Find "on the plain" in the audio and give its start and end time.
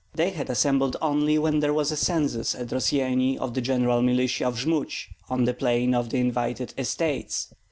5.29-5.93